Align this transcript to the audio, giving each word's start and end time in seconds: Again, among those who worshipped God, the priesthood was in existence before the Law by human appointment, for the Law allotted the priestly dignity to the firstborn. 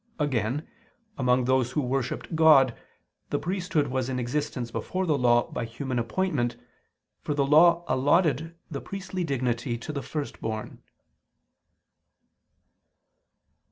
Again, 0.17 0.67
among 1.15 1.45
those 1.45 1.73
who 1.73 1.81
worshipped 1.81 2.35
God, 2.35 2.75
the 3.29 3.37
priesthood 3.37 3.89
was 3.89 4.09
in 4.09 4.17
existence 4.19 4.71
before 4.71 5.05
the 5.05 5.15
Law 5.15 5.51
by 5.51 5.63
human 5.63 5.99
appointment, 5.99 6.55
for 7.21 7.35
the 7.35 7.45
Law 7.45 7.85
allotted 7.87 8.55
the 8.71 8.81
priestly 8.81 9.23
dignity 9.23 9.77
to 9.77 9.93
the 9.93 10.01
firstborn. 10.01 10.81